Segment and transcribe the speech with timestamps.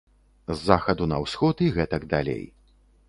[0.51, 2.43] З захаду на ўсход і гэтак далей.